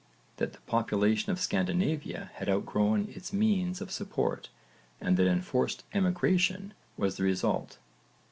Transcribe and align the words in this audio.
that 0.37 0.53
the 0.53 0.61
population 0.61 1.31
of 1.31 1.39
Scandinavia 1.39 2.31
had 2.33 2.49
outgrown 2.49 3.13
its 3.15 3.31
means 3.31 3.81
of 3.81 3.91
support 3.91 4.49
and 4.99 5.15
that 5.15 5.27
enforced 5.27 5.83
emigration 5.93 6.73
was 6.97 7.17
the 7.17 7.23
result. 7.23 7.77